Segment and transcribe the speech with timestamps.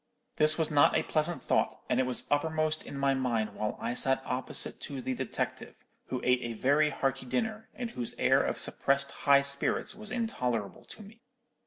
[0.37, 3.93] "This was not a pleasant thought, and it was uppermost in my mind while I
[3.93, 5.75] sat opposite to the detective,
[6.07, 10.85] who ate a very hearty dinner, and whose air of suppressed high spirits was intolerable
[10.85, 11.21] to me.